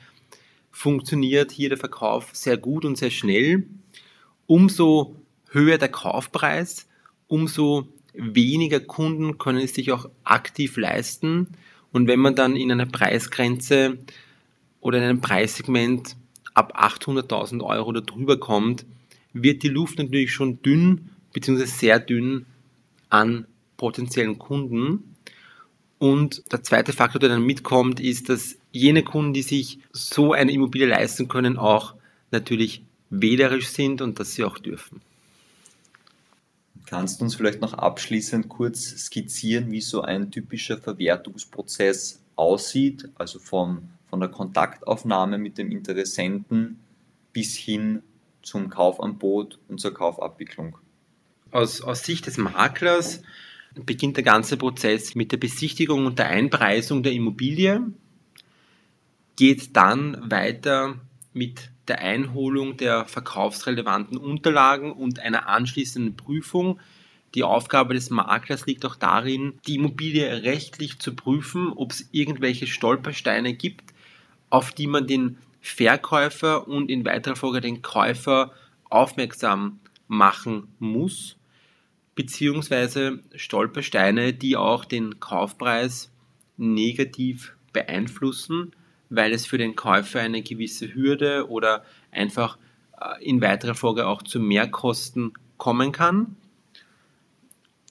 funktioniert 0.70 1.50
hier 1.50 1.68
der 1.68 1.78
Verkauf 1.78 2.30
sehr 2.32 2.56
gut 2.56 2.84
und 2.84 2.96
sehr 2.96 3.10
schnell. 3.10 3.66
Umso 4.46 5.16
höher 5.50 5.78
der 5.78 5.88
Kaufpreis, 5.88 6.88
umso 7.26 7.88
weniger 8.14 8.80
Kunden 8.80 9.38
können 9.38 9.60
es 9.60 9.74
sich 9.74 9.92
auch 9.92 10.08
aktiv 10.24 10.76
leisten. 10.76 11.48
Und 11.92 12.06
wenn 12.06 12.20
man 12.20 12.34
dann 12.34 12.56
in 12.56 12.72
einer 12.72 12.86
Preisgrenze 12.86 13.98
oder 14.80 14.98
in 14.98 15.04
einem 15.04 15.20
Preissegment 15.20 16.16
ab 16.54 16.78
800.000 16.78 17.62
Euro 17.62 17.88
oder 17.88 18.00
drüber 18.00 18.38
kommt, 18.38 18.84
wird 19.32 19.62
die 19.62 19.68
Luft 19.68 19.98
natürlich 19.98 20.32
schon 20.32 20.60
dünn 20.62 21.10
bzw. 21.32 21.64
sehr 21.64 22.00
dünn 22.00 22.46
an 23.08 23.46
potenziellen 23.76 24.38
Kunden. 24.38 25.14
Und 25.98 26.42
der 26.52 26.62
zweite 26.62 26.92
Faktor, 26.92 27.20
der 27.20 27.28
dann 27.28 27.44
mitkommt, 27.44 28.00
ist, 28.00 28.28
dass 28.28 28.57
jene 28.72 29.02
Kunden, 29.02 29.32
die 29.32 29.42
sich 29.42 29.78
so 29.92 30.32
eine 30.32 30.52
Immobilie 30.52 30.86
leisten 30.86 31.28
können, 31.28 31.56
auch 31.56 31.94
natürlich 32.30 32.82
wählerisch 33.10 33.68
sind 33.68 34.02
und 34.02 34.18
dass 34.18 34.34
sie 34.34 34.44
auch 34.44 34.58
dürfen. 34.58 35.00
Kannst 36.86 37.20
du 37.20 37.24
uns 37.24 37.34
vielleicht 37.34 37.60
noch 37.60 37.74
abschließend 37.74 38.48
kurz 38.48 38.96
skizzieren, 38.96 39.70
wie 39.70 39.80
so 39.80 40.02
ein 40.02 40.30
typischer 40.30 40.78
Verwertungsprozess 40.78 42.22
aussieht, 42.34 43.08
also 43.16 43.38
vom, 43.38 43.90
von 44.08 44.20
der 44.20 44.30
Kontaktaufnahme 44.30 45.36
mit 45.36 45.58
dem 45.58 45.70
Interessenten 45.70 46.78
bis 47.32 47.56
hin 47.56 48.02
zum 48.42 48.70
Kaufangebot 48.70 49.58
und 49.68 49.80
zur 49.80 49.92
Kaufabwicklung? 49.92 50.78
Aus, 51.50 51.82
aus 51.82 52.04
Sicht 52.04 52.26
des 52.26 52.38
Maklers 52.38 53.22
beginnt 53.74 54.16
der 54.16 54.24
ganze 54.24 54.56
Prozess 54.56 55.14
mit 55.14 55.32
der 55.32 55.36
Besichtigung 55.36 56.06
und 56.06 56.18
der 56.18 56.28
Einpreisung 56.28 57.02
der 57.02 57.12
Immobilie, 57.12 57.82
geht 59.38 59.76
dann 59.76 60.32
weiter 60.32 60.96
mit 61.32 61.70
der 61.86 62.00
Einholung 62.00 62.76
der 62.76 63.04
verkaufsrelevanten 63.04 64.18
Unterlagen 64.18 64.90
und 64.90 65.20
einer 65.20 65.48
anschließenden 65.48 66.16
Prüfung. 66.16 66.80
Die 67.36 67.44
Aufgabe 67.44 67.94
des 67.94 68.10
Maklers 68.10 68.66
liegt 68.66 68.84
auch 68.84 68.96
darin, 68.96 69.60
die 69.68 69.76
Immobilie 69.76 70.42
rechtlich 70.42 70.98
zu 70.98 71.14
prüfen, 71.14 71.72
ob 71.72 71.92
es 71.92 72.08
irgendwelche 72.10 72.66
Stolpersteine 72.66 73.54
gibt, 73.54 73.94
auf 74.50 74.72
die 74.72 74.88
man 74.88 75.06
den 75.06 75.38
Verkäufer 75.60 76.66
und 76.66 76.90
in 76.90 77.04
weiterer 77.04 77.36
Folge 77.36 77.60
den 77.60 77.80
Käufer 77.80 78.52
aufmerksam 78.90 79.78
machen 80.08 80.66
muss 80.80 81.36
beziehungsweise 82.16 83.20
Stolpersteine, 83.36 84.32
die 84.32 84.56
auch 84.56 84.84
den 84.84 85.20
Kaufpreis 85.20 86.10
negativ 86.56 87.54
beeinflussen, 87.72 88.72
weil 89.10 89.32
es 89.32 89.46
für 89.46 89.58
den 89.58 89.76
Käufer 89.76 90.20
eine 90.20 90.42
gewisse 90.42 90.94
Hürde 90.94 91.48
oder 91.48 91.84
einfach 92.10 92.58
äh, 93.00 93.24
in 93.24 93.40
weiterer 93.40 93.74
Folge 93.74 94.06
auch 94.06 94.22
zu 94.22 94.40
Mehrkosten 94.40 95.32
kommen 95.56 95.92
kann. 95.92 96.36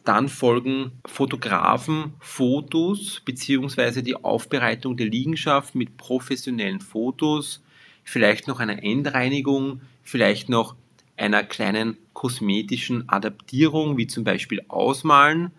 Dann 0.03 0.29
folgen 0.29 0.93
Fotografen, 1.05 2.13
Fotos 2.19 3.21
beziehungsweise 3.25 4.03
die 4.03 4.15
Aufbereitung 4.15 4.95
der 4.95 5.07
Liegenschaft 5.07 5.75
mit 5.75 5.97
professionellen 5.97 6.79
Fotos, 6.79 7.61
vielleicht 8.05 8.47
noch 8.47 8.61
eine 8.61 8.81
Endreinigung, 8.83 9.81
vielleicht 10.03 10.47
noch 10.47 10.75
einer 11.17 11.43
kleinen 11.43 11.97
kosmetischen 12.13 13.09
Adaptierung, 13.09 13.97
wie 13.97 14.07
zum 14.07 14.23
Beispiel 14.23 14.61
Ausmalen. 14.69 15.51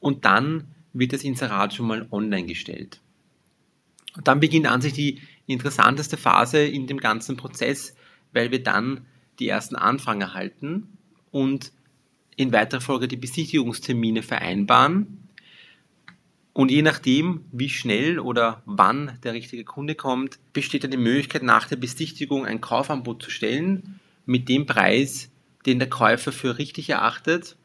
Und 0.00 0.26
dann 0.26 0.64
wird 0.92 1.14
das 1.14 1.24
Inserat 1.24 1.72
schon 1.72 1.86
mal 1.86 2.06
online 2.10 2.46
gestellt. 2.46 3.00
Und 4.16 4.28
dann 4.28 4.40
beginnt 4.40 4.66
an 4.66 4.80
sich 4.80 4.94
die 4.94 5.20
interessanteste 5.46 6.16
Phase 6.16 6.58
in 6.58 6.86
dem 6.86 6.98
ganzen 6.98 7.36
Prozess, 7.36 7.94
weil 8.32 8.50
wir 8.50 8.62
dann 8.62 9.06
die 9.38 9.48
ersten 9.48 9.76
Anfragen 9.76 10.22
erhalten 10.22 10.98
und 11.30 11.72
in 12.36 12.52
weiterer 12.52 12.80
Folge 12.80 13.08
die 13.08 13.16
Besichtigungstermine 13.16 14.22
vereinbaren. 14.22 15.28
Und 16.52 16.70
je 16.70 16.82
nachdem, 16.82 17.44
wie 17.52 17.68
schnell 17.68 18.18
oder 18.18 18.62
wann 18.64 19.18
der 19.22 19.34
richtige 19.34 19.64
Kunde 19.64 19.94
kommt, 19.94 20.38
besteht 20.54 20.84
dann 20.84 20.90
die 20.90 20.96
Möglichkeit, 20.96 21.42
nach 21.42 21.68
der 21.68 21.76
Besichtigung 21.76 22.46
ein 22.46 22.62
Kaufangebot 22.62 23.22
zu 23.22 23.30
stellen 23.30 24.00
mit 24.24 24.48
dem 24.48 24.64
Preis, 24.64 25.30
den 25.66 25.78
der 25.78 25.90
Käufer 25.90 26.32
für 26.32 26.56
richtig 26.56 26.88
erachtet. 26.88 27.56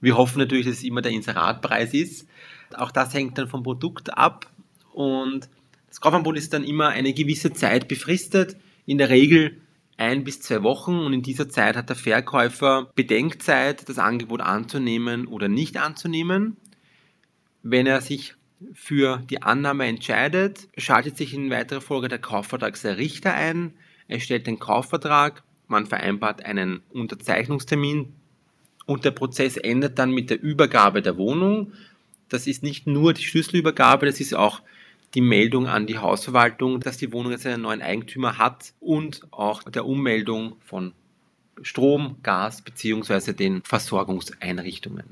Wir 0.00 0.16
hoffen 0.16 0.38
natürlich, 0.38 0.66
dass 0.66 0.76
es 0.76 0.84
immer 0.84 1.02
der 1.02 1.12
Inseratpreis 1.12 1.92
ist. 1.92 2.26
Auch 2.74 2.90
das 2.90 3.12
hängt 3.12 3.36
dann 3.36 3.48
vom 3.48 3.62
Produkt 3.62 4.16
ab 4.16 4.50
und 4.96 5.50
das 5.88 6.00
Kaufangebot 6.00 6.38
ist 6.38 6.54
dann 6.54 6.64
immer 6.64 6.88
eine 6.88 7.12
gewisse 7.12 7.52
Zeit 7.52 7.86
befristet, 7.86 8.56
in 8.86 8.96
der 8.96 9.10
Regel 9.10 9.60
ein 9.98 10.24
bis 10.24 10.40
zwei 10.40 10.62
Wochen 10.62 10.98
und 10.98 11.12
in 11.12 11.22
dieser 11.22 11.50
Zeit 11.50 11.76
hat 11.76 11.90
der 11.90 11.96
Verkäufer 11.96 12.90
Bedenkzeit, 12.94 13.86
das 13.90 13.98
Angebot 13.98 14.40
anzunehmen 14.40 15.26
oder 15.26 15.48
nicht 15.48 15.76
anzunehmen. 15.76 16.56
Wenn 17.62 17.86
er 17.86 18.00
sich 18.00 18.36
für 18.72 19.22
die 19.28 19.42
Annahme 19.42 19.84
entscheidet, 19.84 20.66
schaltet 20.78 21.18
sich 21.18 21.34
in 21.34 21.50
weiterer 21.50 21.82
Folge 21.82 22.08
der 22.08 22.18
Kaufvertragsrichter 22.18 23.34
ein, 23.34 23.74
er 24.08 24.20
stellt 24.20 24.46
den 24.46 24.58
Kaufvertrag, 24.58 25.42
man 25.68 25.84
vereinbart 25.84 26.42
einen 26.42 26.80
Unterzeichnungstermin 26.90 28.14
und 28.86 29.04
der 29.04 29.10
Prozess 29.10 29.58
endet 29.58 29.98
dann 29.98 30.10
mit 30.10 30.30
der 30.30 30.40
Übergabe 30.40 31.02
der 31.02 31.18
Wohnung. 31.18 31.74
Das 32.30 32.46
ist 32.46 32.62
nicht 32.62 32.86
nur 32.86 33.12
die 33.12 33.24
Schlüsselübergabe, 33.24 34.06
das 34.06 34.20
ist 34.20 34.34
auch 34.34 34.62
die 35.16 35.22
Meldung 35.22 35.66
an 35.66 35.86
die 35.86 35.98
Hausverwaltung, 35.98 36.80
dass 36.80 36.98
die 36.98 37.10
Wohnung 37.10 37.32
jetzt 37.32 37.46
einen 37.46 37.62
neuen 37.62 37.80
Eigentümer 37.80 38.36
hat 38.36 38.74
und 38.80 39.26
auch 39.32 39.62
der 39.62 39.86
Ummeldung 39.86 40.56
von 40.60 40.92
Strom, 41.62 42.16
Gas 42.22 42.60
bzw. 42.60 43.32
den 43.32 43.62
Versorgungseinrichtungen. 43.62 45.06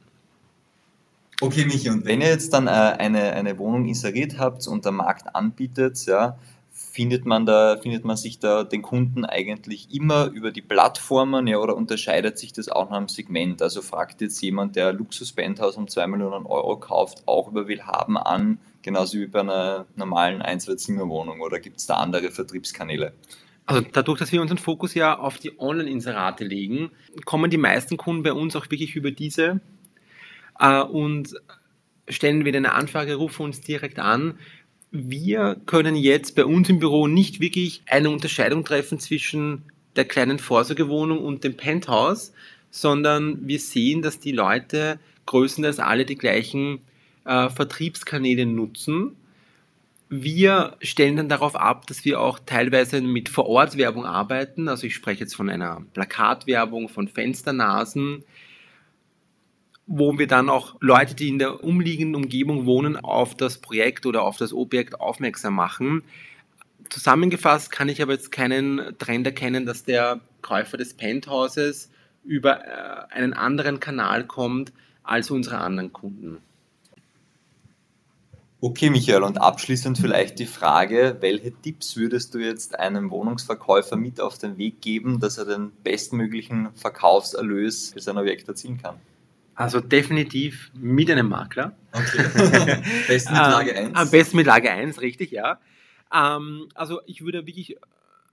Okay, 1.40 1.64
Michi, 1.64 1.88
und 1.88 2.04
wenn 2.04 2.20
ihr 2.20 2.28
jetzt 2.28 2.52
dann 2.52 2.66
äh, 2.66 2.70
eine, 2.70 3.32
eine 3.32 3.58
Wohnung 3.58 3.86
inseriert 3.86 4.38
habt 4.38 4.66
und 4.68 4.84
der 4.84 4.92
Markt 4.92 5.34
anbietet, 5.34 6.04
ja, 6.04 6.38
findet 6.70 7.24
man 7.24 7.46
da, 7.46 7.78
findet 7.78 8.04
man 8.04 8.18
sich 8.18 8.38
da 8.38 8.62
den 8.62 8.82
Kunden 8.82 9.24
eigentlich 9.24 9.92
immer 9.92 10.26
über 10.26 10.52
die 10.52 10.60
Plattformen, 10.60 11.46
ja, 11.46 11.56
oder 11.56 11.74
unterscheidet 11.74 12.38
sich 12.38 12.52
das 12.52 12.68
auch 12.68 12.90
nach 12.90 12.98
einem 12.98 13.08
Segment? 13.08 13.62
Also 13.62 13.80
fragt 13.80 14.20
jetzt 14.20 14.40
jemand, 14.42 14.76
der 14.76 14.92
Luxus-Bandhaus 14.92 15.76
um 15.78 15.88
2 15.88 16.06
Millionen 16.08 16.44
Euro 16.44 16.76
kauft, 16.76 17.26
auch 17.26 17.48
über 17.48 17.68
Willhaben 17.68 18.18
an, 18.18 18.58
genauso 18.84 19.18
wie 19.18 19.26
bei 19.26 19.40
einer 19.40 19.86
normalen 19.96 20.40
Ein-Zwei-Zimmer-Wohnung, 20.40 21.40
oder 21.40 21.58
gibt 21.58 21.78
es 21.78 21.86
da 21.86 21.94
andere 21.94 22.30
Vertriebskanäle? 22.30 23.12
Also 23.66 23.82
dadurch, 23.92 24.20
dass 24.20 24.30
wir 24.30 24.40
unseren 24.40 24.58
Fokus 24.58 24.94
ja 24.94 25.18
auf 25.18 25.38
die 25.38 25.58
Online-Inserate 25.58 26.44
legen, 26.44 26.92
kommen 27.24 27.50
die 27.50 27.56
meisten 27.56 27.96
Kunden 27.96 28.22
bei 28.22 28.32
uns 28.32 28.54
auch 28.54 28.70
wirklich 28.70 28.94
über 28.94 29.10
diese 29.10 29.60
äh, 30.60 30.82
und 30.82 31.34
stellen 32.08 32.44
wieder 32.44 32.58
eine 32.58 32.74
Anfrage, 32.74 33.16
rufen 33.16 33.42
uns 33.46 33.60
direkt 33.60 33.98
an 33.98 34.38
wir 34.94 35.60
können 35.66 35.96
jetzt 35.96 36.36
bei 36.36 36.44
uns 36.44 36.68
im 36.68 36.78
Büro 36.78 37.08
nicht 37.08 37.40
wirklich 37.40 37.82
eine 37.86 38.10
Unterscheidung 38.10 38.64
treffen 38.64 39.00
zwischen 39.00 39.64
der 39.96 40.04
kleinen 40.04 40.38
Vorsorgewohnung 40.38 41.18
und 41.18 41.42
dem 41.42 41.56
Penthouse, 41.56 42.32
sondern 42.70 43.48
wir 43.48 43.58
sehen, 43.58 44.02
dass 44.02 44.20
die 44.20 44.30
Leute 44.30 45.00
größtenteils 45.26 45.80
alle 45.80 46.04
die 46.04 46.14
gleichen 46.14 46.78
äh, 47.24 47.48
Vertriebskanäle 47.48 48.46
nutzen. 48.46 49.16
Wir 50.10 50.76
stellen 50.80 51.16
dann 51.16 51.28
darauf 51.28 51.56
ab, 51.56 51.86
dass 51.86 52.04
wir 52.04 52.20
auch 52.20 52.38
teilweise 52.44 53.00
mit 53.00 53.28
Vorortwerbung 53.28 54.04
arbeiten. 54.04 54.68
Also 54.68 54.86
ich 54.86 54.94
spreche 54.94 55.20
jetzt 55.20 55.34
von 55.34 55.48
einer 55.50 55.82
Plakatwerbung, 55.94 56.88
von 56.88 57.08
Fensternasen. 57.08 58.24
wo 59.86 60.18
wir 60.18 60.26
dann 60.26 60.48
auch 60.48 60.76
Leute, 60.80 61.14
die 61.14 61.28
in 61.28 61.38
der 61.38 61.62
umliegenden 61.62 62.14
Umgebung 62.14 62.64
wohnen, 62.64 62.96
auf 62.96 63.36
das 63.36 63.58
Projekt 63.58 64.06
oder 64.06 64.22
auf 64.22 64.36
das 64.38 64.52
Objekt 64.52 65.00
aufmerksam 65.00 65.54
machen. 65.54 66.02
Zusammengefasst 66.88 67.70
kann 67.70 67.88
ich 67.88 68.00
aber 68.02 68.12
jetzt 68.12 68.32
keinen 68.32 68.96
Trend 68.98 69.26
erkennen, 69.26 69.66
dass 69.66 69.84
der 69.84 70.20
Käufer 70.42 70.76
des 70.76 70.94
Penthauses 70.94 71.90
über 72.24 72.64
äh, 72.64 73.14
einen 73.14 73.34
anderen 73.34 73.80
Kanal 73.80 74.24
kommt 74.26 74.72
als 75.02 75.30
unsere 75.30 75.58
anderen 75.58 75.92
Kunden. 75.92 76.38
Okay, 78.66 78.88
Michael, 78.88 79.24
und 79.24 79.36
abschließend 79.36 79.98
vielleicht 79.98 80.38
die 80.38 80.46
Frage, 80.46 81.18
welche 81.20 81.52
Tipps 81.52 81.98
würdest 81.98 82.32
du 82.32 82.38
jetzt 82.38 82.78
einem 82.78 83.10
Wohnungsverkäufer 83.10 83.96
mit 83.96 84.22
auf 84.22 84.38
den 84.38 84.56
Weg 84.56 84.80
geben, 84.80 85.20
dass 85.20 85.36
er 85.36 85.44
den 85.44 85.70
bestmöglichen 85.82 86.72
Verkaufserlös 86.74 87.92
für 87.92 88.00
sein 88.00 88.16
Objekt 88.16 88.48
erzielen 88.48 88.80
kann? 88.80 88.96
Also 89.54 89.80
definitiv 89.80 90.70
mit 90.72 91.10
einem 91.10 91.28
Makler. 91.28 91.76
Okay. 91.92 92.80
besten 93.06 93.34
mit 93.34 93.42
Lage 93.42 93.76
1. 93.76 93.94
Am 93.96 94.10
besten 94.10 94.36
mit 94.38 94.46
Lage 94.46 94.70
1, 94.70 94.98
richtig, 95.02 95.30
ja. 95.30 95.58
Ähm, 96.10 96.70
also 96.74 97.02
ich 97.04 97.22
würde 97.22 97.46
wirklich 97.46 97.76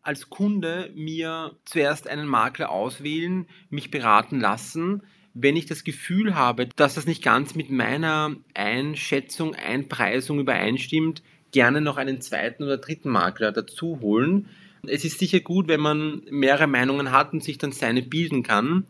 als 0.02 0.30
Kunde 0.30 0.92
mir 0.96 1.58
zuerst 1.66 2.08
einen 2.08 2.26
Makler 2.26 2.70
auswählen, 2.70 3.48
mich 3.70 3.92
beraten 3.92 4.40
lassen, 4.40 5.04
wenn 5.34 5.56
ich 5.56 5.66
das 5.66 5.84
Gefühl 5.84 6.36
habe, 6.36 6.68
dass 6.76 6.96
das 6.96 7.06
nicht 7.06 7.24
ganz 7.24 7.56
mit 7.56 7.70
meiner 7.70 8.36
Einschätzung, 8.54 9.56
Einpreisung 9.56 10.40
übereinstimmt, 10.40 11.24
gerne 11.52 11.82
noch 11.82 11.98
einen 11.98 12.22
zweiten 12.22 12.64
oder 12.64 12.78
dritten 12.78 13.10
Makler 13.10 13.52
dazu 13.52 14.00
holen. 14.02 14.48
Es 14.88 15.06
ist 15.06 15.20
sicher 15.20 15.40
gut, 15.40 15.68
wenn 15.68 15.80
man 15.80 16.24
mehrere 16.30 16.68
Meinungen 16.68 17.12
hat 17.12 17.34
und 17.34 17.44
sich 17.44 17.58
dann 17.58 17.72
seine 17.72 18.02
bilden 18.02 18.44
kann. 18.44 18.86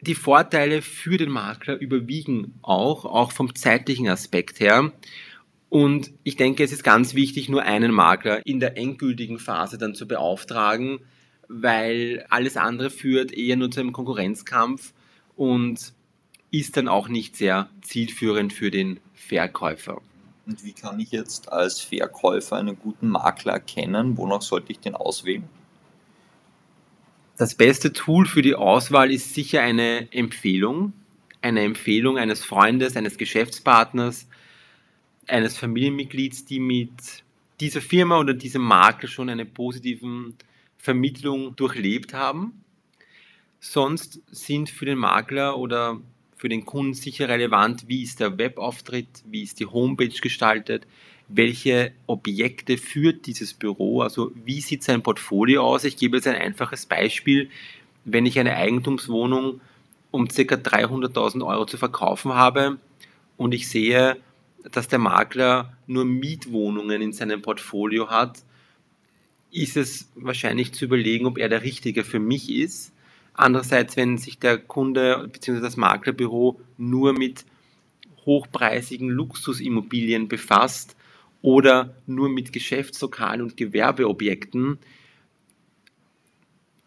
Die 0.00 0.14
Vorteile 0.14 0.82
für 0.82 1.16
den 1.16 1.30
Makler 1.30 1.78
überwiegen 1.78 2.54
auch, 2.62 3.04
auch 3.04 3.32
vom 3.32 3.54
zeitlichen 3.54 4.08
Aspekt 4.08 4.60
her. 4.60 4.92
Und 5.68 6.10
ich 6.24 6.36
denke, 6.36 6.64
es 6.64 6.72
ist 6.72 6.82
ganz 6.82 7.14
wichtig, 7.14 7.48
nur 7.48 7.62
einen 7.62 7.92
Makler 7.92 8.44
in 8.44 8.60
der 8.60 8.76
endgültigen 8.76 9.38
Phase 9.38 9.78
dann 9.78 9.94
zu 9.94 10.08
beauftragen, 10.08 11.00
weil 11.48 12.26
alles 12.28 12.56
andere 12.56 12.90
führt 12.90 13.32
eher 13.32 13.56
nur 13.56 13.70
zu 13.70 13.80
einem 13.80 13.92
Konkurrenzkampf 13.92 14.92
und 15.40 15.94
ist 16.50 16.76
dann 16.76 16.86
auch 16.86 17.08
nicht 17.08 17.34
sehr 17.34 17.70
zielführend 17.80 18.52
für 18.52 18.70
den 18.70 19.00
Verkäufer. 19.14 20.02
Und 20.44 20.62
wie 20.66 20.72
kann 20.72 21.00
ich 21.00 21.12
jetzt 21.12 21.50
als 21.50 21.80
Verkäufer 21.80 22.56
einen 22.56 22.78
guten 22.78 23.08
Makler 23.08 23.54
erkennen? 23.54 24.18
Wonach 24.18 24.42
sollte 24.42 24.70
ich 24.70 24.80
den 24.80 24.94
auswählen? 24.94 25.48
Das 27.38 27.54
beste 27.54 27.94
Tool 27.94 28.26
für 28.26 28.42
die 28.42 28.54
Auswahl 28.54 29.10
ist 29.10 29.32
sicher 29.32 29.62
eine 29.62 30.12
Empfehlung. 30.12 30.92
Eine 31.40 31.62
Empfehlung 31.62 32.18
eines 32.18 32.44
Freundes, 32.44 32.94
eines 32.94 33.16
Geschäftspartners, 33.16 34.28
eines 35.26 35.56
Familienmitglieds, 35.56 36.44
die 36.44 36.60
mit 36.60 37.24
dieser 37.60 37.80
Firma 37.80 38.18
oder 38.18 38.34
diesem 38.34 38.60
Makler 38.60 39.08
schon 39.08 39.30
eine 39.30 39.46
positive 39.46 40.34
Vermittlung 40.76 41.56
durchlebt 41.56 42.12
haben. 42.12 42.62
Sonst 43.60 44.20
sind 44.30 44.70
für 44.70 44.86
den 44.86 44.98
Makler 44.98 45.58
oder 45.58 46.00
für 46.36 46.48
den 46.48 46.64
Kunden 46.64 46.94
sicher 46.94 47.28
relevant, 47.28 47.86
wie 47.86 48.02
ist 48.02 48.18
der 48.18 48.38
Webauftritt, 48.38 49.22
wie 49.26 49.42
ist 49.42 49.60
die 49.60 49.66
Homepage 49.66 50.08
gestaltet, 50.08 50.86
welche 51.28 51.92
Objekte 52.06 52.78
führt 52.78 53.26
dieses 53.26 53.52
Büro, 53.52 54.00
also 54.00 54.32
wie 54.34 54.62
sieht 54.62 54.82
sein 54.82 55.02
Portfolio 55.02 55.62
aus. 55.62 55.84
Ich 55.84 55.98
gebe 55.98 56.16
jetzt 56.16 56.26
ein 56.26 56.40
einfaches 56.40 56.86
Beispiel. 56.86 57.50
Wenn 58.06 58.24
ich 58.24 58.38
eine 58.38 58.56
Eigentumswohnung 58.56 59.60
um 60.10 60.26
ca. 60.28 60.42
300.000 60.42 61.46
Euro 61.46 61.66
zu 61.66 61.76
verkaufen 61.76 62.32
habe 62.32 62.78
und 63.36 63.52
ich 63.52 63.68
sehe, 63.68 64.16
dass 64.72 64.88
der 64.88 64.98
Makler 64.98 65.76
nur 65.86 66.06
Mietwohnungen 66.06 67.02
in 67.02 67.12
seinem 67.12 67.42
Portfolio 67.42 68.08
hat, 68.08 68.42
ist 69.52 69.76
es 69.76 70.08
wahrscheinlich 70.14 70.72
zu 70.72 70.86
überlegen, 70.86 71.26
ob 71.26 71.38
er 71.38 71.50
der 71.50 71.62
Richtige 71.62 72.04
für 72.04 72.18
mich 72.18 72.50
ist. 72.50 72.92
Andererseits, 73.40 73.96
wenn 73.96 74.18
sich 74.18 74.38
der 74.38 74.58
Kunde 74.58 75.26
bzw. 75.32 75.60
das 75.60 75.78
Maklerbüro 75.78 76.60
nur 76.76 77.14
mit 77.14 77.46
hochpreisigen 78.26 79.08
Luxusimmobilien 79.08 80.28
befasst 80.28 80.94
oder 81.40 81.94
nur 82.06 82.28
mit 82.28 82.52
Geschäftslokalen 82.52 83.40
und 83.40 83.56
Gewerbeobjekten, 83.56 84.78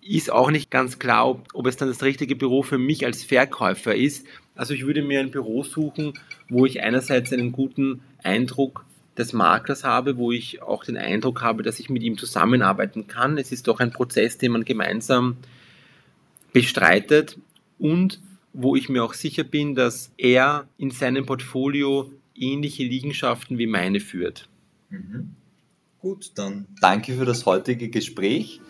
ist 0.02 0.32
auch 0.32 0.52
nicht 0.52 0.70
ganz 0.70 1.00
klar, 1.00 1.28
ob, 1.28 1.48
ob, 1.54 1.66
es 1.66 1.78
dann 1.78 1.88
das 1.88 2.04
richtige 2.04 2.36
Büro 2.36 2.62
für 2.62 2.78
mich 2.78 3.04
als 3.04 3.24
Verkäufer 3.24 3.96
ist. 3.96 4.28
Also 4.54 4.76
ich 4.76 4.86
würde 4.86 5.02
mir 5.02 5.22
ein 5.22 5.32
Büro 5.32 5.64
suchen, 5.64 6.14
wo 6.50 6.68
ich 6.68 6.84
einerseits 6.84 7.34
einen 7.34 7.52
guten 7.52 8.02
Eindruck 8.22 8.86
des 9.18 9.34
Maklers 9.34 9.84
habe, 9.84 10.18
wo 10.18 10.32
ich 10.32 10.62
auch 10.62 10.86
den 10.86 10.98
Eindruck 10.98 11.42
habe, 11.42 11.64
dass 11.64 11.80
ich 11.80 11.90
mit 11.90 12.04
ihm 12.04 12.20
zusammenarbeiten 12.20 13.08
kann. 13.08 13.40
Es 13.40 13.52
ist 13.52 13.68
doch 13.68 13.80
ein 13.80 13.92
Prozess, 13.92 14.38
den 14.38 14.52
man 14.52 14.66
gemeinsam 14.66 15.38
bestreitet 16.54 17.38
und 17.80 18.22
wo 18.54 18.76
ich 18.76 18.88
mir 18.88 19.04
auch 19.04 19.14
sicher 19.14 19.44
bin, 19.44 19.76
dass 19.76 20.12
er 20.18 20.68
in 20.78 20.92
seinem 20.92 21.26
Portfolio 21.26 22.12
ähnliche 22.36 22.84
Liegenschaften 22.84 23.58
wie 23.58 23.68
meine 23.68 24.00
führt. 24.00 24.48
Mhm. 24.90 25.32
Gut, 26.00 26.32
dann 26.36 26.68
danke 26.82 27.14
für 27.14 27.26
das 27.26 27.46
heutige 27.46 27.90
Gespräch. 27.90 28.62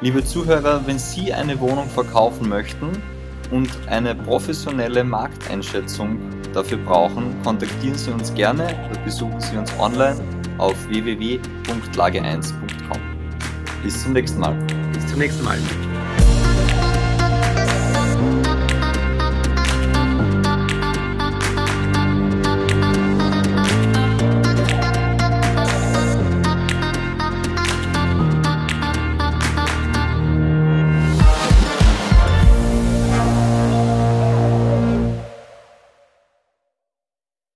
Liebe 0.00 0.24
Zuhörer, 0.24 0.86
wenn 0.86 0.98
Sie 0.98 1.32
eine 1.32 1.58
Wohnung 1.60 1.88
verkaufen 1.88 2.48
möchten 2.48 2.90
und 3.50 3.70
eine 3.88 4.14
professionelle 4.14 5.04
Markteinschätzung 5.04 6.18
dafür 6.52 6.78
brauchen, 6.78 7.34
kontaktieren 7.42 7.96
Sie 7.96 8.10
uns 8.10 8.32
gerne 8.34 8.64
oder 8.88 9.00
besuchen 9.00 9.40
Sie 9.40 9.56
uns 9.56 9.72
online 9.78 10.20
auf 10.58 10.76
www.lage1.com. 10.88 13.00
Bis 13.82 14.02
zum 14.02 14.12
nächsten 14.12 14.40
Mal. 14.40 14.54
Bis 14.92 15.06
zum 15.06 15.18
nächsten 15.18 15.44
Mal. 15.44 15.58